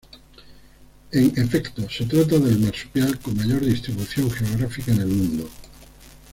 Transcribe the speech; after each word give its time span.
En 1.11 1.27
efecto, 1.37 1.87
se 1.87 2.07
trata 2.07 2.39
del 2.39 2.57
marsupial 2.57 3.19
con 3.19 3.37
mayor 3.37 3.63
distribución 3.63 4.31
geográfica 4.31 4.93
en 4.93 5.01
el 5.01 5.05
mundo. 5.07 5.49